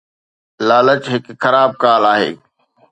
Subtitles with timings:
[0.67, 2.31] لالچ هڪ خراب ڪال آهي